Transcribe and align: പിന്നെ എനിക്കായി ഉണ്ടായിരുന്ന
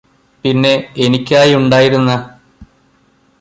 പിന്നെ 0.45 0.71
എനിക്കായി 0.97 1.53
ഉണ്ടായിരുന്ന 1.55 2.11